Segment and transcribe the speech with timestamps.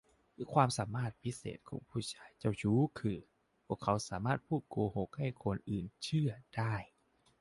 [0.53, 3.17] ความสามารถพิเศษของผู้ชายเจ้าชู้คือ
[3.65, 6.73] พวกเขาสามารถพูดโกหกให้คนอื่นเชื่อได้